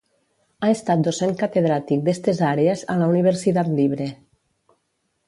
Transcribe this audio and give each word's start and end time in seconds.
Ha 0.61 0.69
estat 0.75 1.01
docent 1.07 1.35
catedràtic 1.41 2.01
d'estes 2.07 2.41
àrees 2.53 2.83
a 2.95 2.97
la 3.03 3.11
Universidad 3.13 3.71
Libre. 3.81 4.09